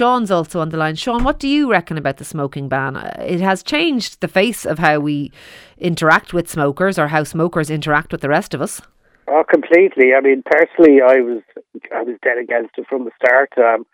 Sean's 0.00 0.30
also 0.30 0.60
on 0.60 0.70
the 0.70 0.78
line. 0.78 0.96
Sean, 0.96 1.24
what 1.24 1.38
do 1.38 1.46
you 1.46 1.70
reckon 1.70 1.98
about 1.98 2.16
the 2.16 2.24
smoking 2.24 2.70
ban? 2.70 2.96
Uh, 2.96 3.14
It 3.20 3.42
has 3.42 3.62
changed 3.62 4.22
the 4.22 4.28
face 4.28 4.64
of 4.64 4.78
how 4.78 4.98
we 4.98 5.30
interact 5.76 6.32
with 6.32 6.48
smokers 6.48 6.98
or 6.98 7.08
how 7.08 7.22
smokers 7.22 7.68
interact 7.68 8.10
with 8.10 8.22
the 8.22 8.30
rest 8.30 8.54
of 8.54 8.62
us. 8.62 8.80
Oh, 9.28 9.44
completely. 9.46 10.14
I 10.16 10.22
mean, 10.22 10.42
personally, 10.42 11.02
I 11.02 11.20
was 11.20 11.42
I 11.94 12.00
was 12.00 12.16
dead 12.22 12.38
against 12.38 12.78
it 12.78 12.86
from 12.88 13.04
the 13.04 13.10
start. 13.22 13.52
Um, 13.58 13.84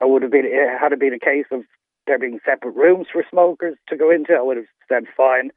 I 0.00 0.04
would 0.04 0.22
have 0.22 0.30
been 0.30 0.46
it 0.46 0.78
had 0.80 0.92
it 0.92 1.00
been 1.00 1.12
a 1.12 1.18
case 1.18 1.46
of 1.50 1.62
there 2.06 2.20
being 2.20 2.38
separate 2.44 2.76
rooms 2.76 3.08
for 3.12 3.24
smokers 3.28 3.74
to 3.88 3.96
go 3.96 4.12
into. 4.12 4.34
I 4.34 4.42
would 4.42 4.58
have 4.58 4.70
said 4.88 5.06
fine, 5.16 5.50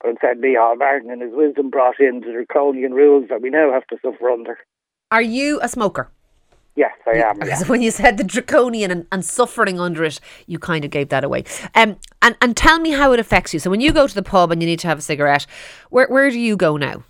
but 0.00 0.12
instead, 0.12 0.38
Micheál 0.38 0.78
Martin 0.78 1.10
and 1.10 1.20
his 1.20 1.34
wisdom 1.34 1.68
brought 1.68 2.00
in 2.00 2.20
the 2.20 2.32
draconian 2.32 2.94
rules 2.94 3.28
that 3.28 3.42
we 3.42 3.50
now 3.50 3.70
have 3.70 3.86
to 3.88 3.98
suffer 4.00 4.30
under. 4.30 4.56
Are 5.10 5.20
you 5.20 5.60
a 5.60 5.68
smoker? 5.68 6.08
Yes, 6.74 6.92
I 7.06 7.18
am. 7.18 7.38
Yeah. 7.38 7.56
So 7.62 7.66
when 7.66 7.82
you 7.82 7.90
said 7.90 8.16
the 8.16 8.24
draconian 8.24 8.90
and, 8.90 9.06
and 9.12 9.24
suffering 9.24 9.78
under 9.78 10.04
it, 10.04 10.20
you 10.46 10.58
kind 10.58 10.84
of 10.84 10.90
gave 10.90 11.10
that 11.10 11.22
away. 11.22 11.44
Um, 11.74 11.96
and, 12.22 12.36
and 12.40 12.56
tell 12.56 12.80
me 12.80 12.90
how 12.92 13.12
it 13.12 13.20
affects 13.20 13.52
you. 13.52 13.60
So 13.60 13.70
when 13.70 13.80
you 13.80 13.92
go 13.92 14.06
to 14.06 14.14
the 14.14 14.22
pub 14.22 14.50
and 14.50 14.62
you 14.62 14.66
need 14.66 14.78
to 14.80 14.88
have 14.88 14.98
a 14.98 15.02
cigarette, 15.02 15.46
where 15.90 16.06
where 16.08 16.30
do 16.30 16.38
you 16.38 16.56
go 16.56 16.76
now? 16.76 17.04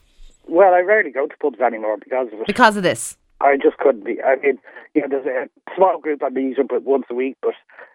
Well, 0.49 0.75
I 0.75 0.81
rarely 0.81 1.11
go 1.11 1.27
to 1.27 1.37
pubs 1.37 1.61
anymore 1.61 1.97
because 1.97 2.29
of 2.33 2.41
it. 2.41 2.47
Because 2.47 2.77
of 2.77 2.83
this. 2.83 3.17
I 3.41 3.57
just 3.57 3.79
couldn't 3.79 4.05
be. 4.05 4.21
I 4.23 4.37
mean, 4.37 4.59
you 4.95 5.03
know, 5.03 5.09
there's 5.09 5.27
a 5.27 5.75
small 5.75 5.99
group 5.99 6.21
be 6.35 6.43
using 6.43 6.67
but 6.69 6.83
once 6.85 7.07
a 7.11 7.15
week, 7.15 7.37
but 7.43 7.55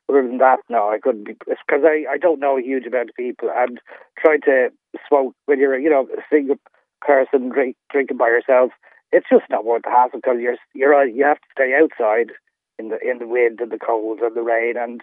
other 0.09 0.21
than 0.21 0.37
that, 0.39 0.59
no, 0.69 0.89
I 0.89 0.99
couldn't 0.99 1.25
be. 1.25 1.33
Because 1.33 1.83
I, 1.83 2.05
I 2.11 2.17
don't 2.17 2.39
know 2.39 2.57
a 2.57 2.61
huge 2.61 2.85
amount 2.85 3.09
of 3.09 3.15
people, 3.15 3.49
and 3.55 3.79
trying 4.17 4.41
to 4.41 4.69
smoke 5.07 5.35
when 5.45 5.59
you're, 5.59 5.77
you 5.79 5.89
know, 5.89 6.07
a 6.17 6.21
single 6.29 6.57
person 7.01 7.49
drink, 7.49 7.75
drinking 7.89 8.17
by 8.17 8.27
yourself, 8.27 8.71
it's 9.11 9.27
just 9.29 9.45
not 9.49 9.65
worth 9.65 9.83
the 9.83 9.89
hassle 9.89 10.19
because 10.19 10.37
you're 10.39 10.57
you're 10.73 11.05
you 11.05 11.23
have 11.23 11.37
to 11.39 11.47
stay 11.51 11.73
outside 11.81 12.31
in 12.79 12.89
the 12.89 12.99
in 12.99 13.19
the 13.19 13.27
wind 13.27 13.59
and 13.61 13.71
the 13.71 13.79
cold 13.79 14.19
and 14.19 14.35
the 14.35 14.41
rain, 14.41 14.75
and 14.77 15.01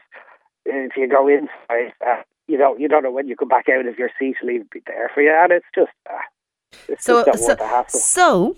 if 0.67 0.97
you 0.97 1.09
go 1.09 1.27
inside, 1.29 1.93
uh, 2.07 2.23
you 2.49 2.57
don't 2.59 2.81
you 2.81 2.89
don't 2.89 3.03
know 3.03 3.11
when 3.11 3.29
you 3.29 3.37
come 3.37 3.49
back 3.49 3.69
out 3.69 3.87
if 3.87 3.99
your 3.99 4.11
seat 4.19 4.37
will 4.43 4.51
even 4.51 4.69
be 4.73 4.81
there 4.87 5.11
for 5.15 5.23
you, 5.23 5.33
and 5.33 5.53
it's 5.53 5.67
just. 5.75 5.93
Uh, 6.09 6.19
it's 6.89 7.05
So 7.05 7.25
just 7.25 7.27
not 7.29 7.39
so, 7.39 7.47
worth 7.49 7.59
the 7.59 7.67
hassle. 7.67 8.01
so 8.01 8.57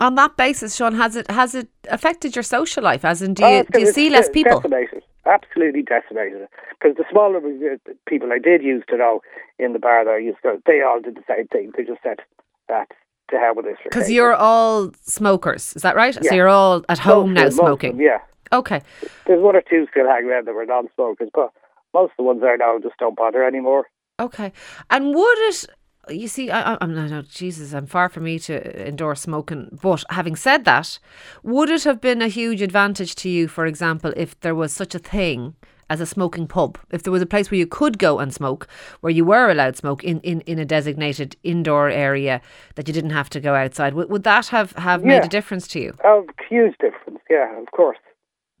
on 0.00 0.14
that 0.16 0.36
basis, 0.36 0.76
Sean, 0.76 0.94
has 0.94 1.16
it 1.16 1.30
has 1.30 1.54
it 1.54 1.68
affected 1.90 2.36
your 2.36 2.42
social 2.42 2.82
life? 2.82 3.04
As 3.04 3.22
in, 3.22 3.34
do 3.34 3.42
Oh, 3.44 3.48
you 3.48 3.54
it's- 3.60 3.72
do 3.72 3.80
you 3.80 3.92
see 3.92 4.10
less 4.10 4.28
people? 4.28 4.60
Decimated. 4.60 5.02
Absolutely 5.26 5.82
decimated. 5.82 6.46
Because 6.80 6.96
the 6.96 7.04
smaller 7.10 7.38
uh, 7.38 7.76
people 8.06 8.32
I 8.32 8.38
did 8.38 8.62
used 8.62 8.88
to 8.88 8.96
know 8.96 9.20
in 9.58 9.72
the 9.74 9.78
bar 9.78 10.04
that 10.04 10.10
I 10.10 10.18
used 10.18 10.38
to 10.42 10.42
go, 10.42 10.58
they 10.66 10.80
all 10.82 11.00
did 11.00 11.16
the 11.16 11.24
same 11.28 11.46
thing. 11.48 11.72
They 11.76 11.84
just 11.84 12.02
said 12.02 12.20
that 12.68 12.88
to 13.30 13.38
hell 13.38 13.54
with 13.54 13.64
this. 13.64 13.76
Because 13.84 14.10
you're 14.10 14.34
all 14.34 14.90
smokers, 15.02 15.74
is 15.76 15.82
that 15.82 15.96
right? 15.96 16.14
So 16.24 16.34
you're 16.34 16.48
all 16.48 16.84
at 16.88 16.98
home 16.98 17.30
of 17.30 17.34
now 17.34 17.42
most 17.44 17.56
smoking. 17.56 17.92
them, 17.92 18.00
yeah. 18.00 18.18
Okay. 18.52 18.82
There's 19.26 19.42
one 19.42 19.56
or 19.56 19.62
two 19.62 19.86
still 19.90 20.06
hanging 20.06 20.30
around 20.30 20.46
that 20.46 20.54
were 20.54 20.64
non-smokers, 20.64 21.28
but 21.34 21.52
most 21.94 22.10
of 22.12 22.16
the 22.18 22.22
ones 22.22 22.40
there 22.40 22.56
now 22.56 22.78
just 22.82 22.96
don't 22.98 23.16
bother 23.16 23.44
anymore. 23.44 23.86
Okay. 24.20 24.52
And 24.90 25.14
would 25.14 25.38
it? 25.48 25.66
You 26.08 26.26
see, 26.26 26.50
I, 26.50 26.78
no, 26.80 27.06
no, 27.06 27.22
Jesus, 27.22 27.74
I'm 27.74 27.86
far 27.86 28.08
from 28.08 28.24
me 28.24 28.38
to 28.40 28.88
endorse 28.88 29.20
smoking. 29.20 29.78
But 29.82 30.04
having 30.08 30.36
said 30.36 30.64
that, 30.64 30.98
would 31.42 31.68
it 31.68 31.84
have 31.84 32.00
been 32.00 32.22
a 32.22 32.28
huge 32.28 32.62
advantage 32.62 33.14
to 33.16 33.28
you, 33.28 33.46
for 33.46 33.66
example, 33.66 34.14
if 34.16 34.38
there 34.40 34.54
was 34.54 34.72
such 34.72 34.94
a 34.94 34.98
thing 34.98 35.54
as 35.90 36.00
a 36.00 36.06
smoking 36.06 36.46
pub? 36.46 36.78
If 36.90 37.02
there 37.02 37.12
was 37.12 37.22
a 37.22 37.26
place 37.26 37.50
where 37.50 37.58
you 37.58 37.66
could 37.66 37.98
go 37.98 38.18
and 38.18 38.32
smoke, 38.32 38.68
where 39.00 39.12
you 39.12 39.24
were 39.24 39.50
allowed 39.50 39.76
smoke 39.76 40.04
in, 40.04 40.20
in, 40.20 40.40
in 40.42 40.58
a 40.58 40.64
designated 40.64 41.36
indoor 41.42 41.88
area 41.88 42.40
that 42.74 42.88
you 42.88 42.94
didn't 42.94 43.10
have 43.10 43.30
to 43.30 43.40
go 43.40 43.54
outside, 43.54 43.94
would, 43.94 44.10
would 44.10 44.24
that 44.24 44.46
have, 44.48 44.72
have 44.72 45.04
made 45.04 45.24
a 45.24 45.28
difference 45.28 45.66
to 45.68 45.80
you? 45.80 45.94
Oh, 46.04 46.26
huge 46.48 46.76
difference. 46.78 47.20
Yeah, 47.30 47.60
of 47.60 47.70
course. 47.72 47.98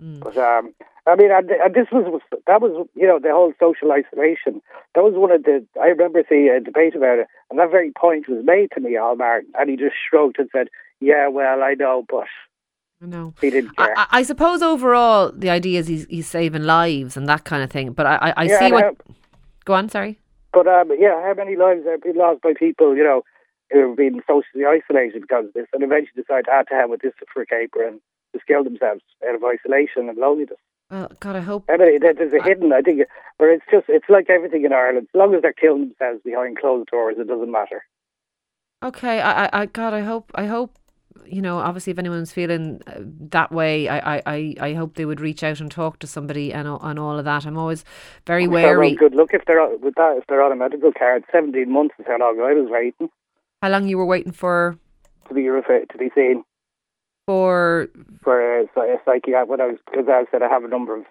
Mm. 0.02 0.20
But 0.20 0.36
um, 0.36 0.74
I 1.08 1.16
mean, 1.16 1.30
and, 1.32 1.50
and 1.50 1.74
this 1.74 1.86
was, 1.90 2.04
was 2.06 2.20
that 2.46 2.60
was 2.60 2.86
you 2.94 3.06
know 3.06 3.18
the 3.18 3.32
whole 3.32 3.52
social 3.58 3.90
isolation. 3.92 4.60
That 4.94 5.02
was 5.02 5.14
one 5.16 5.32
of 5.32 5.42
the 5.42 5.66
I 5.80 5.86
remember 5.86 6.22
seeing 6.28 6.48
a 6.48 6.60
debate 6.60 6.94
about 6.94 7.18
it, 7.18 7.26
and 7.50 7.58
that 7.58 7.70
very 7.70 7.90
point 7.98 8.28
was 8.28 8.44
made 8.44 8.70
to 8.74 8.80
Micheál 8.80 9.16
Martin, 9.16 9.50
and 9.58 9.70
he 9.70 9.76
just 9.76 9.96
shrugged 9.96 10.38
and 10.38 10.50
said, 10.52 10.68
"Yeah, 11.00 11.28
well, 11.28 11.62
I 11.62 11.74
know, 11.74 12.04
but 12.08 12.28
I 13.02 13.06
know. 13.06 13.34
he 13.40 13.50
didn't 13.50 13.76
care." 13.76 13.96
I, 13.96 14.06
I 14.10 14.22
suppose 14.22 14.62
overall 14.62 15.32
the 15.32 15.50
idea 15.50 15.80
is 15.80 15.86
he's, 15.86 16.06
he's 16.06 16.26
saving 16.26 16.64
lives 16.64 17.16
and 17.16 17.28
that 17.28 17.44
kind 17.44 17.62
of 17.62 17.70
thing. 17.70 17.92
But 17.92 18.06
I, 18.06 18.16
I, 18.16 18.34
I 18.36 18.42
Yeah, 18.44 18.58
see 18.58 18.72
what. 18.72 18.96
Go 19.64 19.74
on, 19.74 19.88
sorry. 19.88 20.18
But 20.52 20.66
um, 20.66 20.90
yeah, 20.98 21.20
how 21.22 21.34
many 21.36 21.56
lives 21.56 21.84
have 21.86 22.02
been 22.02 22.16
lost 22.16 22.42
by 22.42 22.54
people, 22.58 22.96
you 22.96 23.04
know, 23.04 23.22
who 23.70 23.88
have 23.88 23.96
been 23.96 24.22
socially 24.26 24.64
isolated 24.64 25.22
because 25.22 25.46
of 25.46 25.52
this, 25.52 25.66
and 25.72 25.82
eventually 25.82 26.22
decide 26.22 26.46
ah, 26.50 26.62
to 26.62 26.74
have 26.74 26.90
with 26.90 27.02
this 27.02 27.12
for 27.32 27.42
a 27.42 27.46
caper 27.46 27.86
and 27.86 28.00
just 28.32 28.46
kill 28.46 28.64
themselves 28.64 29.02
out 29.28 29.34
of 29.34 29.42
isolation 29.44 30.08
and 30.08 30.18
loneliness. 30.18 30.58
Well, 30.90 31.12
God, 31.20 31.36
I 31.36 31.40
hope. 31.40 31.68
Mean, 31.68 32.00
there's 32.00 32.32
a 32.32 32.42
hidden, 32.42 32.72
I 32.72 32.80
think, 32.80 33.02
where 33.36 33.52
it's 33.52 33.64
just, 33.70 33.86
it's 33.88 34.08
like 34.08 34.30
everything 34.30 34.64
in 34.64 34.72
Ireland. 34.72 35.08
As 35.14 35.18
long 35.18 35.34
as 35.34 35.42
they're 35.42 35.52
killing 35.52 35.88
themselves 35.88 36.22
behind 36.24 36.58
closed 36.58 36.88
doors, 36.90 37.16
it 37.18 37.28
doesn't 37.28 37.50
matter. 37.52 37.84
Okay, 38.82 39.20
I, 39.20 39.44
I, 39.44 39.50
I 39.52 39.66
God, 39.66 39.92
I 39.92 40.00
hope, 40.00 40.30
I 40.34 40.46
hope, 40.46 40.78
you 41.30 41.42
know, 41.42 41.58
obviously, 41.58 41.90
if 41.92 41.98
anyone's 41.98 42.32
feeling 42.32 42.80
uh, 42.86 42.94
that 43.30 43.52
way, 43.52 43.88
I, 43.88 44.16
I, 44.16 44.22
I, 44.26 44.54
I 44.60 44.74
hope 44.74 44.94
they 44.94 45.04
would 45.04 45.20
reach 45.20 45.42
out 45.42 45.60
and 45.60 45.70
talk 45.70 45.98
to 46.00 46.06
somebody 46.06 46.52
and 46.52 46.66
all- 46.68 46.80
and 46.82 46.98
all 46.98 47.18
of 47.18 47.24
that. 47.24 47.46
I'm 47.46 47.56
always 47.58 47.84
very 48.26 48.44
So, 48.44 48.50
wary. 48.50 48.94
good 48.94 49.14
luck 49.14 49.30
if 49.34 49.44
they're 49.46 49.66
with 49.76 49.94
that. 49.96 50.16
If 50.18 50.26
they're 50.26 50.42
on 50.42 50.52
a 50.52 50.56
medical 50.56 50.92
card, 50.92 51.24
17 51.32 51.70
months 51.70 51.94
is 51.98 52.06
how 52.06 52.18
long 52.18 52.40
I 52.40 52.52
was 52.54 52.68
waiting 52.70 53.08
How 53.62 53.68
long 53.70 53.88
you 53.88 53.98
were 53.98 54.06
waiting 54.06 54.32
for 54.32 54.76
to 55.28 55.34
be 55.34 55.48
referred, 55.48 55.90
to 55.90 55.98
be 55.98 56.10
seen 56.14 56.42
for? 57.28 57.88
for 58.24 58.36
a, 58.60 58.64
psy- 58.74 58.86
a 58.96 58.98
psychiatric. 59.04 59.48
When 59.50 59.60
I 59.60 59.66
was, 59.66 59.78
because 59.90 60.06
I 60.08 60.24
said 60.30 60.42
I 60.42 60.48
have 60.48 60.64
a 60.64 60.68
number 60.68 60.92
of 60.98 61.04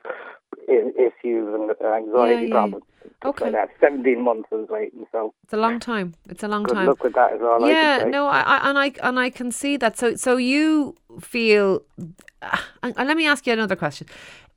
issues 0.68 1.46
and 1.56 1.72
anxiety 2.02 2.48
yeah. 2.48 2.54
problems. 2.54 2.84
Okay. 3.26 3.46
Like 3.46 3.54
that. 3.54 3.70
17 3.80 4.22
months 4.22 4.48
I 4.52 4.56
was 4.56 4.70
waiting. 4.70 5.06
So 5.12 5.34
It's 5.44 5.54
a 5.54 5.58
long 5.58 5.80
time. 5.80 6.14
It's 6.30 6.44
a 6.44 6.48
long 6.48 6.64
good 6.64 6.76
time. 6.76 6.88
luck 6.88 7.04
with 7.04 7.14
that 7.14 7.34
as 7.34 7.40
well. 7.42 7.68
Yeah, 7.68 8.00
say. 8.00 8.10
no, 8.10 8.28
I, 8.28 8.42
I 8.42 8.70
and 8.70 8.78
I 8.78 8.92
and 9.08 9.20
I 9.20 9.30
can 9.30 9.52
see 9.52 9.78
that. 9.78 9.98
So 9.98 10.16
so 10.16 10.38
you 10.38 10.96
feel, 11.20 11.82
uh, 12.42 12.58
and 12.84 13.08
let 13.08 13.18
me 13.18 13.26
ask 13.28 13.48
you 13.48 13.54
another 13.54 13.76
question: 13.76 14.08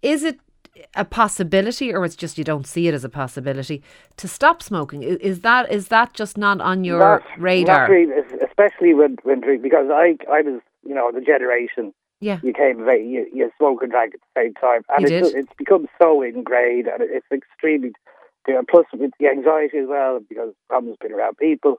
Is 0.03 0.25
it 0.25 0.39
a 0.95 1.05
possibility, 1.05 1.93
or 1.95 2.05
it's 2.05 2.17
just 2.17 2.37
you 2.39 2.45
don't 2.45 2.67
see 2.67 2.89
it 2.89 2.95
as 2.95 3.05
a 3.05 3.09
possibility 3.09 3.83
to 4.17 4.27
stop 4.29 4.63
smoking? 4.63 5.05
I- 5.05 5.19
Is 5.31 5.41
that 5.41 5.71
is 5.73 5.89
that 5.89 6.13
just 6.13 6.37
not 6.37 6.61
on 6.61 6.85
your 6.85 6.99
Not- 6.99 7.23
radar? 7.39 7.83
Not 7.89 7.91
really, 7.91 8.13
especially 8.49 8.93
when, 8.95 9.17
when 9.23 9.41
drink, 9.41 9.63
because 9.63 9.89
I, 9.91 10.17
I 10.31 10.43
was, 10.43 10.61
you 10.87 10.95
know, 10.95 11.11
the 11.13 11.21
generation 11.21 11.93
Yeah, 12.21 12.39
you 12.43 12.53
came 12.53 12.81
of 12.81 12.89
age, 12.89 13.07
you, 13.07 13.27
you 13.33 13.51
smoke 13.59 13.83
and 13.83 13.91
drank 13.91 14.15
at 14.15 14.21
the 14.21 14.41
same 14.41 14.55
time, 14.55 14.83
and 14.89 15.05
it's, 15.11 15.35
it's 15.35 15.53
become 15.59 15.87
so 16.01 16.23
ingrained, 16.23 16.87
and 16.89 17.03
it's 17.03 17.27
extremely. 17.33 17.93
You 18.49 18.55
know, 18.55 18.63
plus 18.69 18.87
with 18.95 19.11
the 19.21 19.29
anxiety 19.29 19.79
as 19.79 19.87
well, 19.87 20.19
because 20.29 20.55
problems 20.69 20.97
been 21.01 21.13
around 21.13 21.37
people, 21.37 21.77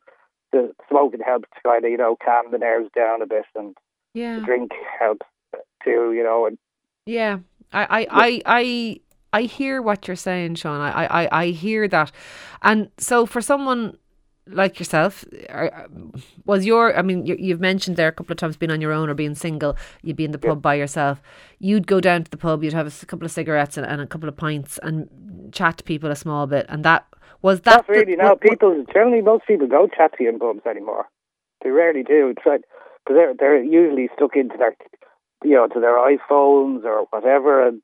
the 0.51 0.71
smoking 0.89 1.19
helps 1.25 1.49
to 1.55 1.61
kind 1.67 1.83
of 1.83 1.89
you 1.91 1.97
know 1.97 2.15
calm 2.23 2.51
the 2.51 2.59
nerves 2.59 2.89
down 2.95 3.21
a 3.21 3.25
bit, 3.25 3.45
and 3.55 3.75
yeah, 4.13 4.35
the 4.35 4.45
drink 4.45 4.71
helps 4.99 5.25
too. 5.83 6.13
You 6.13 6.23
know, 6.23 6.45
and 6.45 6.57
yeah. 7.05 7.39
I 7.73 7.83
I 7.83 8.07
I. 8.09 8.41
I 8.45 8.99
I 9.33 9.43
hear 9.43 9.81
what 9.81 10.07
you're 10.09 10.17
saying, 10.17 10.55
Sean. 10.55 10.81
I, 10.81 11.05
I- 11.23 11.29
I 11.43 11.45
hear 11.51 11.87
that, 11.87 12.11
and 12.63 12.89
so 12.97 13.25
for 13.25 13.39
someone 13.41 13.97
like 14.51 14.79
yourself, 14.79 15.25
are- 15.49 15.87
was 16.45 16.65
your 16.65 16.97
I 16.97 17.01
mean 17.01 17.25
you, 17.25 17.35
you've 17.39 17.59
mentioned 17.61 17.97
there 17.97 18.07
a 18.07 18.11
couple 18.11 18.33
of 18.33 18.37
times 18.37 18.57
being 18.57 18.71
on 18.71 18.81
your 18.81 18.91
own 18.91 19.09
or 19.09 19.13
being 19.13 19.35
single. 19.35 19.75
You'd 20.01 20.15
be 20.15 20.25
in 20.25 20.31
the 20.31 20.39
pub 20.39 20.61
by 20.61 20.75
yourself. 20.75 21.21
You'd 21.59 21.87
go 21.87 21.99
down 21.99 22.23
to 22.23 22.31
the 22.31 22.37
pub. 22.37 22.63
You'd 22.63 22.73
have 22.73 22.87
a 22.87 23.05
couple 23.05 23.25
of 23.25 23.31
cigarettes 23.31 23.77
and, 23.77 23.85
and 23.85 24.01
a 24.01 24.07
couple 24.07 24.29
of 24.29 24.37
pints 24.37 24.79
and 24.83 25.09
chat 25.51 25.77
to 25.77 25.83
people 25.83 26.11
a 26.11 26.15
small 26.15 26.47
bit. 26.47 26.65
And 26.69 26.83
that 26.85 27.07
was 27.41 27.61
that. 27.61 27.71
not 27.71 27.89
really. 27.89 28.15
the, 28.15 28.23
now 28.23 28.35
people 28.35 28.85
generally 28.93 29.21
most 29.21 29.45
people 29.47 29.67
don't 29.67 29.93
chat 29.93 30.11
to 30.17 30.23
you 30.23 30.29
in 30.29 30.39
pubs 30.39 30.65
anymore. 30.69 31.05
They 31.63 31.69
rarely 31.69 32.03
do. 32.03 32.29
It's 32.35 32.45
like 32.45 32.61
because 33.03 33.15
they're 33.17 33.33
they're 33.37 33.63
usually 33.63 34.09
stuck 34.15 34.35
into 34.35 34.57
their 34.57 34.75
you 35.43 35.55
know 35.55 35.67
to 35.67 35.79
their 35.79 35.97
iPhones 35.97 36.83
or 36.83 37.05
whatever, 37.09 37.67
and 37.67 37.81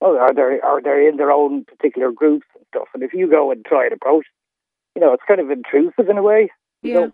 oh, 0.00 0.16
are 0.18 0.34
they 0.34 0.60
are 0.62 0.80
they 0.82 1.08
in 1.08 1.16
their 1.16 1.32
own 1.32 1.64
particular 1.64 2.12
groups 2.12 2.46
and 2.54 2.64
stuff. 2.68 2.88
And 2.94 3.02
if 3.02 3.12
you 3.12 3.28
go 3.28 3.50
and 3.50 3.64
try 3.64 3.84
and 3.84 3.92
approach, 3.92 4.26
you 4.94 5.00
know, 5.00 5.12
it's 5.12 5.22
kind 5.26 5.40
of 5.40 5.50
intrusive 5.50 6.08
in 6.08 6.18
a 6.18 6.22
way. 6.22 6.50
You 6.82 6.92
yeah, 6.92 7.00
know, 7.00 7.12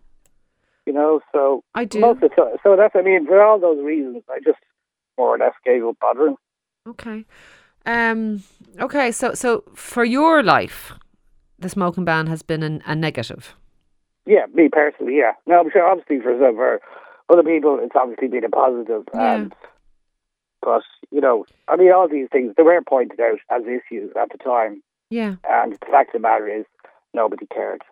you 0.87 0.93
know. 0.93 1.21
So 1.33 1.63
I 1.75 1.85
do. 1.85 2.01
most 2.01 2.23
of 2.23 2.31
the 2.31 2.37
time, 2.37 2.57
so 2.63 2.77
that's 2.77 2.95
I 2.97 3.03
mean 3.03 3.27
for 3.27 3.43
all 3.43 3.59
those 3.59 3.83
reasons, 3.85 4.23
I 4.31 4.39
just 4.45 4.59
more 5.19 5.35
or 5.35 5.39
less 5.39 5.55
gave 5.65 5.85
up 5.85 5.97
bothering. 6.01 6.37
Okay. 6.89 7.25
Um. 7.85 8.43
Okay. 8.81 9.11
So 9.13 9.35
so 9.35 9.65
for 9.75 10.05
your 10.05 10.43
life, 10.43 10.93
the 11.59 11.69
smoking 11.69 12.05
ban 12.05 12.27
has 12.29 12.43
been 12.43 12.63
an, 12.63 12.83
a 12.87 12.95
negative. 12.95 13.55
Yeah, 14.29 14.47
me 14.53 14.69
personally, 14.69 15.19
yeah. 15.19 15.33
No, 15.47 15.61
I'm 15.61 15.71
sure 15.71 15.87
obviously 15.89 16.21
for 16.21 16.37
some 16.41 16.57
for 16.57 16.81
other 17.29 17.43
people 17.45 17.79
it's 17.83 17.95
obviously 17.95 18.29
been 18.29 18.45
a 18.45 18.49
positive 18.49 19.05
Yeah. 19.15 19.35
and 19.35 19.55
but, 20.63 20.83
you 21.13 21.21
know, 21.21 21.45
I 21.69 21.77
mean 21.77 21.93
all 21.93 22.09
these 22.09 22.29
things 22.33 22.55
they 22.57 22.63
were 22.65 22.81
pointed 22.83 23.21
out 23.21 23.39
as 23.51 23.63
issues 23.63 24.11
at 24.21 24.31
the 24.33 24.39
time 24.39 24.83
Yeah. 25.11 25.37
and 25.49 25.73
the 25.75 25.87
fact 25.87 26.09
of 26.15 26.21
the 26.23 26.29
matter 26.29 26.49
is 26.49 26.65
nobody 27.17 27.47
cared. 27.47 27.83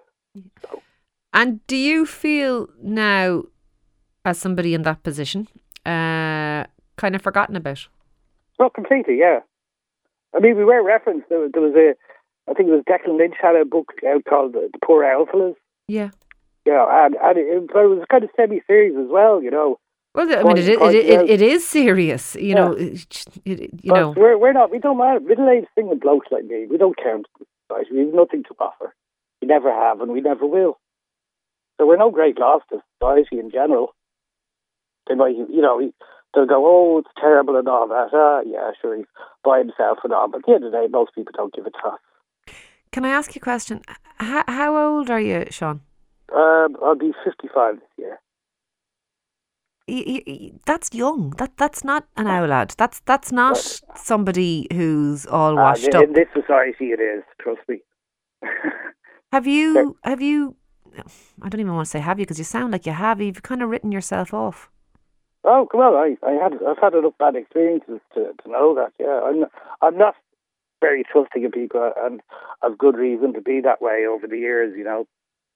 And 1.32 1.66
do 1.66 1.76
you 1.76 2.06
feel 2.06 2.68
now, 2.82 3.42
as 4.24 4.38
somebody 4.38 4.72
in 4.74 4.82
that 4.82 5.02
position, 5.02 5.48
uh, 5.84 6.64
kind 6.96 7.14
of 7.16 7.22
forgotten 7.22 7.56
about? 7.56 7.88
Well 8.58 8.70
completely, 8.70 9.18
yeah. 9.18 9.40
I 10.36 10.38
mean, 10.40 10.56
we 10.56 10.64
were 10.64 10.82
referenced. 10.82 11.28
There, 11.28 11.40
was- 11.40 11.50
there 11.52 11.62
was 11.62 11.74
a, 11.74 11.94
I 12.50 12.54
think 12.54 12.68
it 12.68 12.72
was 12.72 12.84
Declan 12.88 13.18
Lynch 13.18 13.34
had 13.40 13.56
a 13.56 13.64
book 13.64 13.92
out 14.06 14.24
called 14.28 14.52
The, 14.52 14.68
the 14.72 14.78
Poor 14.84 15.02
Alphalas. 15.02 15.54
Yeah. 15.88 16.10
Yeah, 16.64 16.84
and, 17.04 17.14
and 17.22 17.36
it, 17.38 17.66
but 17.72 17.80
it 17.84 17.88
was 17.88 18.04
kind 18.10 18.24
of 18.24 18.30
semi-serious 18.36 18.94
as 18.98 19.08
well, 19.10 19.42
you 19.42 19.50
know. 19.50 19.78
Well, 20.14 20.30
I 20.32 20.42
mean, 20.44 20.56
it, 20.58 20.68
it, 20.68 20.80
it, 20.80 21.06
it, 21.06 21.30
it 21.30 21.42
is 21.42 21.66
serious. 21.66 22.36
You 22.36 22.48
Yeah. 22.50 22.54
know, 22.54 22.72
it, 22.72 23.26
it, 23.44 23.60
you 23.82 23.90
But 23.92 24.00
know. 24.00 24.14
we're, 24.16 24.38
we're 24.38 24.52
not, 24.52 24.70
we 24.70 24.78
don't 24.78 24.96
mind. 24.96 25.26
Middle-aged 25.26 25.66
single 25.74 25.96
blokes 25.96 26.28
like 26.30 26.44
me, 26.44 26.66
we 26.70 26.78
don't 26.78 26.96
count. 26.96 27.26
Right? 27.70 27.86
We 27.92 27.98
have 28.06 28.14
nothing 28.14 28.44
to 28.44 28.54
offer. 28.60 28.94
We 29.44 29.48
never 29.48 29.70
have 29.70 30.00
and 30.00 30.10
we 30.10 30.22
never 30.22 30.46
will. 30.46 30.78
So 31.76 31.86
we're 31.86 31.98
no 31.98 32.10
great 32.10 32.38
loss 32.38 32.62
to 32.70 32.78
society 32.98 33.38
in 33.38 33.50
general. 33.50 33.94
They 35.06 35.16
might, 35.16 35.36
you 35.36 35.60
know, 35.60 35.92
they'll 36.34 36.46
go, 36.46 36.64
oh, 36.64 37.00
it's 37.00 37.10
terrible 37.20 37.58
and 37.58 37.68
all 37.68 37.86
that. 37.88 38.08
Ah, 38.14 38.40
yeah, 38.46 38.70
sure, 38.80 38.96
he's 38.96 39.04
by 39.44 39.58
himself 39.58 39.98
and 40.02 40.14
all. 40.14 40.30
But 40.30 40.38
at 40.38 40.44
the 40.46 40.52
end 40.54 40.64
of 40.64 40.72
the 40.72 40.78
day, 40.78 40.86
most 40.90 41.14
people 41.14 41.34
don't 41.36 41.52
give 41.52 41.66
a 41.66 41.70
toss. 41.70 42.00
Can 42.90 43.04
I 43.04 43.10
ask 43.10 43.34
you 43.34 43.40
a 43.40 43.44
question? 43.44 43.82
How, 44.16 44.44
how 44.48 44.78
old 44.78 45.10
are 45.10 45.20
you, 45.20 45.44
Sean? 45.50 45.82
Um, 46.34 46.78
I'll 46.82 46.94
be 46.94 47.12
55 47.22 47.74
this 47.74 47.82
year. 47.98 48.18
That's 50.64 50.88
young. 50.94 51.34
That 51.36 51.58
that's 51.58 51.84
not 51.84 52.06
an 52.16 52.28
owl 52.28 52.46
lad. 52.46 52.74
That's 52.78 53.00
that's 53.00 53.30
not 53.30 53.58
somebody 53.94 54.66
who's 54.72 55.26
all 55.26 55.56
washed 55.56 55.84
and 55.84 55.96
up. 55.96 56.04
in 56.04 56.12
this 56.14 56.28
society, 56.32 56.86
it 56.86 57.00
is, 57.00 57.22
trust 57.38 57.60
me. 57.68 57.82
Have 59.34 59.48
you 59.48 59.96
have 60.04 60.22
you? 60.22 60.54
I 61.42 61.48
don't 61.48 61.60
even 61.60 61.74
want 61.74 61.86
to 61.86 61.90
say 61.90 61.98
have 61.98 62.20
you 62.20 62.24
because 62.24 62.38
you 62.38 62.44
sound 62.44 62.70
like 62.70 62.86
you 62.86 62.92
have. 62.92 63.20
You've 63.20 63.42
kind 63.42 63.62
of 63.62 63.68
written 63.68 63.90
yourself 63.90 64.32
off. 64.32 64.70
Oh, 65.42 65.66
well! 65.74 65.96
I, 65.96 66.16
I 66.24 66.34
had 66.40 66.52
I've 66.62 66.78
had 66.78 66.94
enough 66.94 67.18
bad 67.18 67.34
experiences 67.34 67.98
to, 68.14 68.30
to 68.44 68.48
know 68.48 68.76
that. 68.76 68.92
Yeah, 69.00 69.22
I'm 69.24 69.40
not, 69.40 69.50
I'm 69.82 69.98
not 69.98 70.14
very 70.80 71.02
trusting 71.02 71.44
of 71.44 71.50
people, 71.50 71.92
and 71.96 72.20
I've 72.62 72.78
good 72.78 72.94
reason 72.94 73.32
to 73.32 73.40
be 73.40 73.60
that 73.60 73.82
way 73.82 74.06
over 74.08 74.28
the 74.28 74.38
years. 74.38 74.72
You 74.78 74.84
know, 74.84 75.08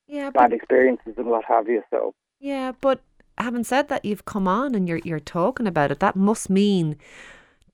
Yeah, 0.08 0.30
bad 0.30 0.50
but 0.50 0.52
experiences 0.54 1.14
and 1.16 1.26
what 1.26 1.44
have 1.44 1.69
you. 1.69 1.84
So 1.88 2.16
yeah, 2.40 2.72
but 2.80 3.00
having 3.38 3.62
said 3.62 3.88
that, 3.90 4.04
you've 4.04 4.25
come 4.25 4.48
on 4.48 4.75
and 4.75 4.88
you're 4.88 5.02
you're 5.04 5.20
talking 5.20 5.69
about 5.69 5.92
it. 5.92 6.00
That 6.00 6.16
must 6.16 6.50
mean 6.50 6.96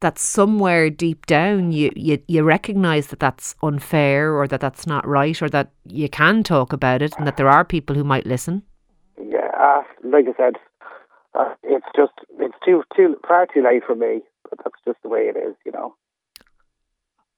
that 0.04 0.18
somewhere 0.18 0.90
deep 0.90 1.24
down 1.24 1.72
you 1.72 1.90
you 1.96 2.18
you 2.28 2.42
recognise 2.44 3.06
that 3.06 3.20
that's 3.20 3.54
unfair 3.62 4.36
or 4.36 4.46
that 4.46 4.60
that's 4.60 4.86
not 4.86 5.08
right 5.08 5.40
or 5.40 5.48
that 5.48 5.70
you 5.86 6.10
can 6.10 6.42
talk 6.42 6.74
about 6.74 7.00
it 7.00 7.14
and 7.16 7.26
that 7.26 7.38
there 7.38 7.48
are 7.48 7.64
people 7.64 7.96
who 7.96 8.04
might 8.04 8.26
listen. 8.26 8.62
yeah, 9.18 9.50
uh, 9.58 9.82
like 10.04 10.26
I 10.28 10.34
said, 10.36 10.54
uh, 11.34 11.54
it's 11.62 11.86
just 11.96 12.12
it's 12.38 12.54
too 12.66 12.82
too 12.94 13.16
far 13.26 13.46
too 13.46 13.62
late 13.62 13.82
for 13.86 13.96
me. 13.96 14.20
But 14.50 14.58
that's 14.62 14.80
just 14.84 15.02
the 15.02 15.08
way 15.08 15.20
it 15.20 15.38
is. 15.38 15.56
You 15.64 15.72
know. 15.72 15.94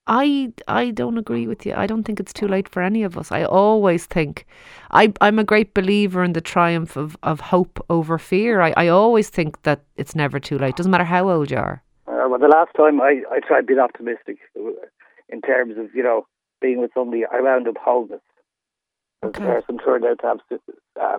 I 0.08 0.52
I 0.66 0.90
don't 0.90 1.18
agree 1.18 1.46
with 1.46 1.64
you. 1.66 1.72
I 1.76 1.86
don't 1.86 2.02
think 2.02 2.18
it's 2.18 2.32
too 2.32 2.48
late 2.48 2.68
for 2.68 2.82
any 2.82 3.04
of 3.04 3.16
us. 3.16 3.30
I 3.30 3.44
always 3.44 4.06
think 4.06 4.44
I 4.90 5.12
I'm 5.20 5.38
a 5.38 5.44
great 5.44 5.72
believer 5.72 6.24
in 6.24 6.32
the 6.32 6.40
triumph 6.40 6.96
of, 6.96 7.16
of 7.22 7.40
hope 7.40 7.78
over 7.88 8.18
fear. 8.18 8.60
I, 8.60 8.74
I 8.76 8.88
always 8.88 9.28
think 9.28 9.62
that 9.62 9.80
it's 9.96 10.16
never 10.16 10.40
too 10.40 10.58
late. 10.58 10.74
Doesn't 10.74 10.90
matter 10.90 11.12
how 11.14 11.30
old 11.30 11.52
you 11.52 11.58
are. 11.58 11.82
Uh, 12.26 12.30
well, 12.30 12.38
the 12.38 12.48
last 12.48 12.70
time 12.76 13.00
I, 13.00 13.22
I 13.30 13.40
tried 13.46 13.66
being 13.66 13.78
optimistic 13.78 14.38
in 15.28 15.40
terms 15.42 15.74
of, 15.78 15.94
you 15.94 16.02
know, 16.02 16.26
being 16.60 16.80
with 16.80 16.90
somebody, 16.94 17.22
I 17.30 17.40
wound 17.40 17.68
up 17.68 17.76
homeless. 17.78 18.20
The 19.22 19.28
Okay. 19.28 19.44
person 19.44 19.78
turned 19.78 20.04
out 20.04 20.20
to 20.20 20.26
have 20.26 20.60
uh, 21.00 21.18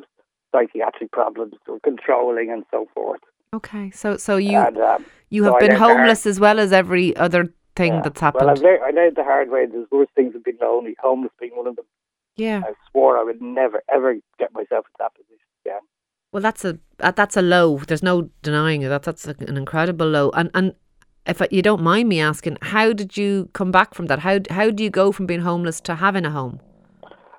psychiatric 0.52 1.12
problems, 1.12 1.54
or 1.68 1.80
controlling 1.84 2.52
and 2.52 2.64
so 2.72 2.88
forth. 2.94 3.22
Okay. 3.54 3.92
So 3.92 4.18
so 4.18 4.38
you 4.38 4.58
and, 4.60 4.78
um, 4.78 5.06
you 5.30 5.44
have 5.46 5.56
I 5.56 5.60
been 5.60 5.72
the 5.74 5.80
homeless 5.80 6.26
as 6.26 6.40
well 6.40 6.60
as 6.60 6.72
every 6.72 7.16
other 7.16 7.54
thing 7.76 7.94
yeah. 7.94 8.02
that's 8.02 8.22
Well, 8.22 8.32
happened. 8.32 8.50
I've 8.52 8.62
learned, 8.62 8.84
I 8.84 8.90
learned 8.92 9.16
the 9.16 9.24
hard 9.24 9.50
way. 9.50 9.66
There's 9.66 9.88
worse 9.92 10.10
things 10.16 10.34
than 10.34 10.42
being 10.44 10.58
lonely, 10.62 10.96
homeless 11.02 11.32
being 11.40 11.56
one 11.56 11.68
of 11.68 11.76
them. 11.76 11.86
yeah. 12.36 12.62
I 12.66 12.74
swore 12.92 13.18
I 13.18 13.24
would 13.24 13.42
never, 13.42 13.82
ever 13.94 14.16
get 14.40 14.54
myself 14.54 14.86
in 14.86 14.96
that 15.00 15.14
position 15.16 15.48
again. 15.66 15.82
Well, 16.32 16.44
that's 16.44 16.64
a 16.66 16.78
that's 17.00 17.36
a 17.38 17.42
low. 17.42 17.78
There's 17.80 18.04
no 18.04 18.30
denying 18.42 18.84
it. 18.84 18.90
That 18.90 19.04
that's 19.04 19.28
a, 19.28 19.36
an 19.40 19.58
incredible 19.58 20.08
low. 20.08 20.30
And 20.32 20.52
and 20.54 20.74
if 21.28 21.42
you 21.52 21.62
don't 21.62 21.82
mind 21.82 22.10
me 22.10 22.20
asking, 22.20 22.58
how 22.62 22.94
did 22.94 23.18
you 23.18 23.50
come 23.54 23.72
back 23.72 23.94
from 23.94 24.08
that? 24.08 24.20
How 24.20 24.40
how 24.50 24.70
do 24.72 24.84
you 24.84 24.90
go 24.90 25.12
from 25.12 25.26
being 25.26 25.42
homeless 25.42 25.82
to 25.82 25.96
having 25.96 26.26
a 26.26 26.32
home? 26.32 26.60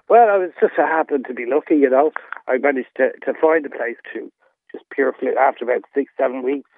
Well, 0.08 0.28
I 0.30 0.38
was 0.38 0.50
just 0.60 0.74
so 0.76 0.82
happened 0.86 1.26
to 1.28 1.34
be 1.34 1.44
lucky, 1.46 1.76
you 1.76 1.90
know. 1.90 2.12
I 2.46 2.56
managed 2.58 2.88
to, 2.96 3.10
to 3.26 3.34
find 3.40 3.66
a 3.66 3.70
place 3.70 3.96
to 4.14 4.32
just 4.72 4.84
pure 4.90 5.12
flip 5.18 5.34
after 5.38 5.64
about 5.64 5.82
six, 5.94 6.10
seven 6.16 6.42
weeks 6.42 6.70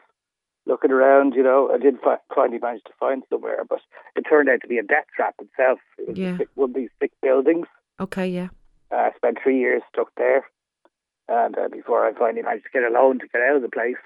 looking 0.67 0.91
around, 0.91 1.35
you 1.35 1.43
know. 1.43 1.71
I 1.73 1.79
did 1.79 1.95
fi- 2.03 2.19
finally 2.35 2.59
manage 2.59 2.83
to 2.85 2.93
find 2.99 3.23
somewhere, 3.31 3.65
but 3.69 3.81
it 4.17 4.23
turned 4.23 4.49
out 4.49 4.61
to 4.63 4.67
be 4.69 4.79
a 4.79 4.83
death 4.83 5.07
trap 5.15 5.35
itself. 5.41 5.79
It 5.99 6.09
was 6.09 6.19
Yeah. 6.19 6.39
one 6.55 6.71
of 6.71 6.75
these 6.75 6.91
thick 6.99 7.13
buildings. 7.23 7.67
Okay, 8.01 8.27
yeah. 8.29 8.49
Uh, 8.93 8.97
I 8.97 9.11
spent 9.17 9.39
three 9.43 9.59
years 9.59 9.83
stuck 9.93 10.09
there, 10.17 10.45
and 11.29 11.57
uh, 11.57 11.69
before 11.69 12.05
I 12.07 12.13
finally 12.13 12.43
managed 12.43 12.65
to 12.65 12.71
get 12.73 12.83
a 12.83 12.93
loan 12.93 13.21
to 13.21 13.29
get 13.29 13.43
out 13.43 13.57
of 13.57 13.63
the 13.63 13.69
place. 13.69 13.97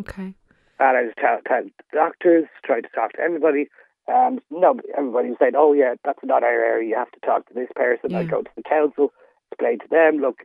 Okay. 0.00 0.34
And 0.80 0.96
I 0.96 1.02
was 1.02 1.12
telling 1.20 1.42
tell 1.46 1.64
doctors, 1.92 2.46
tried 2.64 2.82
to 2.82 2.88
talk 2.94 3.12
to 3.12 3.20
everybody, 3.20 3.68
and 4.08 4.40
no, 4.50 4.80
everybody 4.96 5.28
was 5.28 5.36
saying, 5.38 5.52
"Oh 5.54 5.74
yeah, 5.74 5.94
that's 6.04 6.24
not 6.24 6.42
our 6.42 6.48
area. 6.64 6.88
You 6.88 6.96
have 6.96 7.12
to 7.12 7.20
talk 7.20 7.46
to 7.48 7.54
this 7.54 7.68
person." 7.76 8.14
I 8.14 8.24
mm. 8.24 8.30
go 8.30 8.42
to 8.42 8.50
the 8.56 8.62
council, 8.62 9.12
explain 9.52 9.78
to 9.80 9.88
them, 9.88 10.16
"Look, 10.18 10.38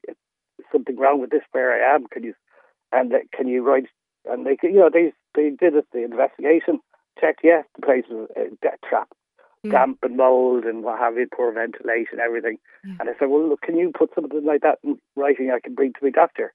something 0.74 0.98
wrong 0.98 1.22
with 1.22 1.30
this 1.30 1.44
where 1.54 1.72
I 1.72 1.96
am. 1.96 2.06
Can 2.08 2.24
you 2.24 2.34
and 2.92 3.14
uh, 3.14 3.20
can 3.34 3.48
you 3.48 3.64
write?" 3.64 3.88
And 4.26 4.46
they, 4.46 4.58
you 4.62 4.74
know, 4.74 4.90
they 4.92 5.14
they 5.36 5.52
did 5.52 5.74
it, 5.74 5.88
the 5.94 6.04
investigation, 6.04 6.80
checked. 7.20 7.40
Yeah, 7.42 7.62
the 7.76 7.86
place 7.86 8.04
was 8.10 8.28
uh, 8.36 8.42
a 8.42 8.50
death 8.62 8.80
trap, 8.88 9.08
Yeah. 9.64 9.70
Mm. 9.70 9.72
damp 9.72 10.00
and 10.04 10.18
mold 10.18 10.66
and 10.66 10.84
what 10.84 11.00
have 11.00 11.16
you, 11.16 11.28
poor 11.34 11.54
ventilation, 11.54 12.20
everything. 12.20 12.58
Yeah. 12.84 12.96
And 13.00 13.10
I 13.10 13.14
said, 13.18 13.30
"Well, 13.30 13.48
look, 13.48 13.62
can 13.62 13.78
you 13.78 13.94
put 13.98 14.14
something 14.14 14.44
like 14.44 14.62
that 14.62 14.80
in 14.84 15.00
writing? 15.16 15.50
I 15.50 15.62
can 15.62 15.76
bring 15.76 15.94
to 15.94 16.00
my 16.04 16.10
doctor." 16.10 16.54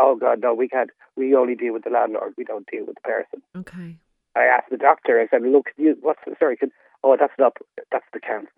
Oh 0.00 0.16
God, 0.16 0.40
no, 0.40 0.54
we 0.54 0.68
can't. 0.68 0.90
We 1.16 1.34
only 1.34 1.54
deal 1.54 1.74
with 1.74 1.84
the 1.84 1.90
landlord. 1.90 2.32
We 2.38 2.44
don't 2.44 2.66
deal 2.70 2.86
with 2.86 2.96
the 2.96 3.02
person. 3.02 3.42
Okay. 3.56 3.96
I 4.34 4.44
asked 4.44 4.70
the 4.70 4.78
doctor. 4.78 5.20
I 5.20 5.26
said, 5.30 5.42
"Look, 5.42 5.66
you, 5.76 5.96
what's 6.00 6.20
the, 6.26 6.34
sorry? 6.38 6.56
Can, 6.56 6.70
oh, 7.04 7.16
that's 7.18 7.32
not. 7.38 7.56
That's 7.92 8.04
the 8.12 8.20
council." 8.20 8.48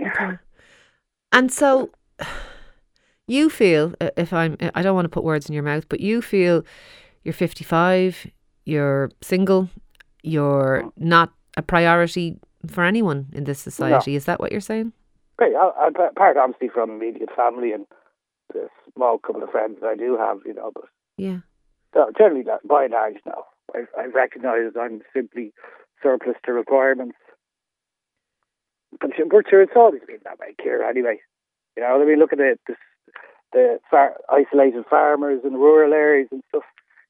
Okay. 0.00 0.38
And 1.32 1.52
so 1.52 1.90
you 3.28 3.48
feel 3.48 3.94
uh, 4.00 4.10
if 4.16 4.32
I'm 4.32 4.56
I 4.74 4.82
don't 4.82 4.94
want 4.94 5.04
to 5.04 5.10
put 5.10 5.24
words 5.24 5.48
in 5.48 5.54
your 5.54 5.62
mouth, 5.62 5.88
but 5.88 6.00
you 6.00 6.20
feel 6.20 6.64
you're 7.22 7.32
55, 7.32 8.26
you're 8.64 9.10
single, 9.20 9.68
you're 10.22 10.90
not 10.96 11.32
a 11.56 11.62
priority 11.62 12.38
for 12.66 12.84
anyone 12.84 13.28
in 13.32 13.44
this 13.44 13.60
society. 13.60 14.16
Is 14.16 14.24
that 14.24 14.40
what 14.40 14.50
you're 14.50 14.60
saying? 14.60 14.92
Great. 15.36 15.54
I, 15.54 15.70
I'm 15.78 15.94
part 15.94 16.36
obviously 16.36 16.68
from 16.68 16.90
immediate 16.90 17.30
family 17.36 17.72
and 17.72 17.86
the 18.52 18.68
small 18.96 19.18
couple 19.18 19.42
of 19.42 19.50
friends 19.50 19.78
that 19.80 19.88
I 19.88 19.96
do 19.96 20.16
have, 20.18 20.38
you 20.46 20.54
know. 20.54 20.70
But 20.74 20.84
Yeah. 21.16 21.40
no, 21.94 22.10
generally, 22.16 22.44
by 22.64 22.84
and 22.84 22.92
large, 22.92 23.16
no. 23.26 23.44
I, 23.74 23.84
I 23.98 24.06
recognise 24.06 24.72
I'm 24.78 25.02
simply 25.14 25.52
surplus 26.02 26.36
to 26.44 26.52
requirements. 26.52 27.16
But 29.00 29.10
sure- 29.16 29.26
but 29.26 29.48
sure, 29.48 29.62
it's 29.62 29.72
always 29.76 30.02
been 30.06 30.18
that 30.24 30.38
way, 30.38 30.54
Kira. 30.60 30.88
Anyway, 30.88 31.20
you 31.76 31.82
know, 31.82 32.00
I 32.00 32.04
mean, 32.04 32.18
look 32.18 32.32
at 32.32 32.38
the 32.38 32.58
the, 32.66 32.76
the 33.52 33.78
far, 33.90 34.16
isolated 34.28 34.84
farmers 34.88 35.40
in 35.44 35.54
rural 35.54 35.92
areas 35.94 36.28
and 36.30 36.42
stuff. 36.48 36.64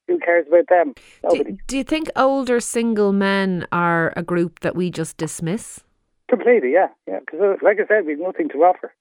Who 0.09 0.19
cares 0.19 0.47
about 0.49 0.69
them? 0.69 0.95
Nobody. 1.23 1.53
Do, 1.53 1.59
do 1.69 1.77
you 1.79 1.85
think 1.85 2.09
older 2.17 2.59
single 2.61 3.13
men 3.13 3.67
are 3.73 4.13
a 4.17 4.23
group 4.23 4.61
that 4.61 4.75
we 4.75 4.91
just 4.91 5.17
dismiss? 5.17 5.81
Completely, 6.29 6.73
yeah, 6.73 6.89
yeah. 7.07 7.21
Because, 7.21 7.41
uh, 7.41 7.55
like 7.63 7.79
I 7.81 7.87
said, 7.87 8.05
we've 8.07 8.19
nothing 8.19 8.49
to 8.51 8.59
offer. 8.65 8.93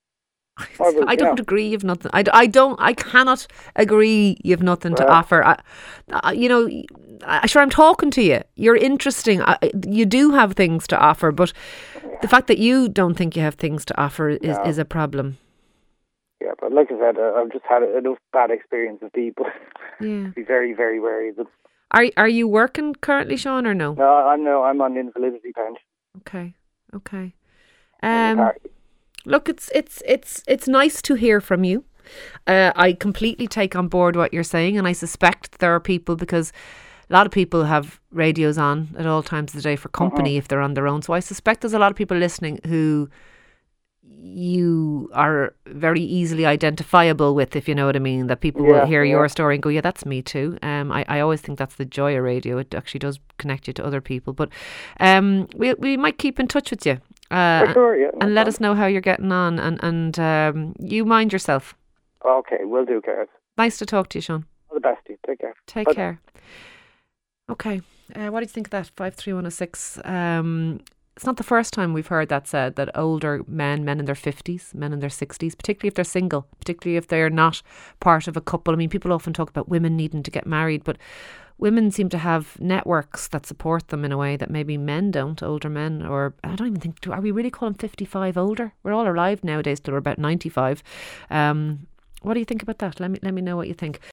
I 1.08 1.16
don't 1.16 1.38
yeah. 1.38 1.42
agree. 1.42 1.68
You've 1.68 1.84
nothing. 1.84 2.12
I, 2.14 2.24
I 2.34 2.48
don't. 2.48 2.80
I 2.80 2.94
cannot 2.94 3.48
agree. 3.76 4.38
You've 4.44 4.64
nothing 4.64 4.96
to 4.96 5.08
offer. 5.08 5.44
I, 5.44 5.60
I, 6.12 6.34
you 6.34 6.50
know, 6.50 6.70
I, 7.26 7.48
sure. 7.48 7.62
I'm 7.62 7.70
talking 7.70 8.12
to 8.12 8.22
you. 8.22 8.42
You're 8.56 8.76
interesting. 8.76 9.42
I, 9.42 9.58
you 9.88 10.06
do 10.06 10.32
have 10.32 10.54
things 10.54 10.88
to 10.88 10.98
offer, 11.00 11.32
but 11.32 11.54
the 12.22 12.28
fact 12.28 12.48
that 12.48 12.58
you 12.58 12.90
don't 12.90 13.16
think 13.16 13.36
you 13.36 13.42
have 13.42 13.56
things 13.56 13.86
to 13.86 14.00
offer 14.00 14.30
is, 14.30 14.58
No. 14.58 14.64
is 14.64 14.78
a 14.78 14.86
problem. 14.86 15.38
Yeah, 16.42 16.52
but 16.60 16.74
like 16.74 16.92
I 16.92 16.98
said, 17.00 17.18
uh, 17.18 17.34
I've 17.36 17.52
just 17.52 17.66
had 17.70 17.84
enough 17.84 18.18
bad 18.34 18.52
experience 18.52 19.00
with 19.02 19.14
people. 19.14 19.46
Yeah. 20.00 20.32
Be 20.36 20.42
very, 20.42 20.74
very 20.74 21.00
wary 21.00 21.30
of 21.30 21.36
them. 21.36 21.48
Are 21.92 22.08
Are 22.18 22.28
you 22.28 22.48
working 22.48 22.96
currently, 22.96 23.38
Sean, 23.38 23.68
or 23.68 23.76
no? 23.76 23.94
No, 23.94 24.12
I'm 24.12 24.44
no, 24.44 24.64
I'm 24.64 24.82
on 24.82 24.98
invalidity 24.98 25.52
pension. 25.52 25.84
Okay. 26.22 26.56
Okay. 26.96 27.36
Um. 28.02 28.52
Look, 29.26 29.50
it's 29.50 29.70
it's 29.74 30.02
it's 30.06 30.44
it's 30.48 30.68
nice 30.68 31.02
to 31.04 31.16
hear 31.16 31.42
from 31.42 31.64
you. 31.64 31.84
Uh, 32.48 32.72
I 32.76 32.94
completely 32.94 33.48
take 33.48 33.76
on 33.76 33.88
board 33.88 34.16
what 34.16 34.34
you're 34.34 34.44
saying, 34.44 34.78
and 34.78 34.88
I 34.88 34.94
suspect 34.94 35.60
there 35.60 35.74
are 35.74 35.80
people 35.80 36.16
because 36.16 36.52
a 37.10 37.14
lot 37.14 37.26
of 37.26 37.32
people 37.32 37.66
have 37.66 38.00
radios 38.12 38.58
on 38.58 38.90
at 38.98 39.06
all 39.06 39.22
times 39.24 39.52
of 39.52 39.58
the 39.58 39.62
day 39.62 39.76
for 39.76 39.90
company 39.90 40.38
if 40.38 40.48
they're 40.48 40.62
on 40.62 40.74
their 40.74 40.88
own. 40.88 41.02
So 41.02 41.14
I 41.14 41.20
suspect 41.20 41.62
there's 41.62 41.74
a 41.74 41.80
lot 41.80 41.92
of 41.92 41.98
people 41.98 42.18
listening 42.18 42.60
who 42.66 43.10
you 44.04 45.10
are 45.14 45.56
very 45.68 46.02
easily 46.02 46.46
identifiable 46.46 47.34
with, 47.34 47.56
if 47.56 47.68
you 47.68 47.76
know 47.76 47.86
what 47.86 47.96
I 47.96 48.00
mean. 48.00 48.28
That 48.28 48.40
people 48.40 48.66
Yeah, 48.66 48.72
will 48.82 48.86
hear 48.88 49.04
yeah. 49.04 49.12
your 49.12 49.30
story 49.30 49.56
and 49.56 49.64
go, 49.64 49.70
"Yeah, 49.70 49.82
that's 49.82 50.06
me 50.06 50.22
too." 50.22 50.58
Um, 50.62 50.92
I, 50.92 51.06
I 51.08 51.20
always 51.20 51.42
think 51.42 51.58
that's 51.60 51.76
the 51.76 51.86
joy 51.86 52.18
of 52.18 52.24
radio. 52.24 52.58
It 52.58 52.74
actually 52.74 53.00
does 53.00 53.20
connect 53.38 53.68
you 53.68 53.74
to 53.74 53.86
other 53.86 54.02
people. 54.02 54.34
But 54.34 54.50
um, 55.00 55.48
we 55.56 55.74
we 55.76 55.98
might 55.98 56.18
keep 56.18 56.40
in 56.40 56.48
touch 56.48 56.72
with 56.72 56.86
you. 56.86 56.98
Uh, 57.32 57.72
sure, 57.74 57.96
yeah. 57.96 58.10
and 58.20 58.36
let 58.36 58.48
us 58.48 58.60
know 58.60 58.76
how 58.76 58.86
you're 58.86 59.02
getting 59.02 59.32
on, 59.32 59.58
and 59.60 59.80
and 59.84 60.20
um, 60.20 60.76
you 60.80 61.06
mind 61.06 61.32
yourself. 61.32 61.76
Okay, 62.26 62.58
we'll 62.62 62.86
do, 62.86 63.02
Gareth. 63.04 63.30
Nice 63.58 63.78
to 63.78 63.86
talk 63.86 64.10
to 64.10 64.18
you, 64.18 64.22
Sean. 64.22 64.46
All 64.70 64.76
the 64.76 64.82
best 64.82 65.06
to 65.06 65.14
you. 65.14 65.20
Take 65.26 65.40
care. 65.40 65.56
Take 65.66 65.88
Bye. 65.88 65.94
care. 65.94 66.22
Okay. 67.50 67.82
Uh, 68.16 68.28
what 68.28 68.40
do 68.40 68.44
you 68.44 68.50
think 68.50 68.68
of 68.68 68.72
that? 68.72 68.88
53106. 68.96 70.00
Um, 70.04 70.82
it's 71.16 71.26
not 71.26 71.38
the 71.38 71.44
first 71.44 71.74
time 71.74 71.94
we've 71.94 72.08
heard 72.08 72.30
that 72.30 72.48
said 72.48 72.76
that 72.76 72.98
older 72.98 73.44
men, 73.48 73.84
men 73.84 74.00
in 74.00 74.06
their 74.06 74.16
50s, 74.16 74.74
men 74.74 74.94
in 74.94 75.00
their 75.00 75.10
60s, 75.10 75.58
particularly 75.58 75.90
if 75.90 75.96
they're 75.96 76.06
single, 76.06 76.48
particularly 76.60 76.98
if 76.98 77.08
they're 77.08 77.30
not 77.30 77.62
part 78.00 78.28
of 78.28 78.38
a 78.38 78.42
couple. 78.42 78.74
I 78.74 78.78
mean, 78.78 78.90
people 78.90 79.12
often 79.12 79.34
talk 79.34 79.50
about 79.50 79.70
women 79.70 79.98
needing 79.98 80.24
to 80.24 80.32
get 80.32 80.46
married, 80.46 80.84
but 80.84 80.98
women 81.58 81.92
seem 81.92 82.10
to 82.10 82.18
have 82.18 82.60
networks 82.60 83.28
that 83.28 83.46
support 83.46 83.90
them 83.90 84.04
in 84.04 84.12
a 84.12 84.18
way 84.18 84.36
that 84.36 84.50
maybe 84.50 84.78
men 84.78 85.12
don't, 85.12 85.44
older 85.44 85.70
men, 85.70 86.06
or 86.06 86.34
I 86.44 86.56
don't 86.56 86.68
even 86.68 86.82
think, 86.82 87.02
do, 87.02 87.12
are 87.12 87.22
we 87.22 87.32
really 87.32 87.52
calling 87.52 87.76
55 87.76 88.38
older? 88.38 88.74
We're 88.84 88.94
all 88.94 89.10
alive 89.10 89.44
nowadays 89.44 89.80
till 89.80 89.94
we're 89.94 90.00
about 90.00 90.18
95. 90.18 90.82
Um, 91.30 91.88
what 92.24 92.36
do 92.36 92.40
you 92.40 92.46
think 92.46 92.62
about 92.64 92.80
that? 92.80 93.00
Let 93.00 93.10
me 93.12 93.20
let 93.24 93.34
me 93.34 93.42
know 93.42 93.56
what 93.56 93.68
you 93.68 93.74
think. 93.74 94.00